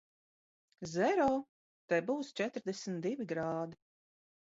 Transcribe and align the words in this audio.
Zero! 0.93 1.27
Te 1.93 2.01
būs 2.09 2.35
četrdesmit 2.43 3.01
divi 3.09 3.33
grādi. 3.37 3.83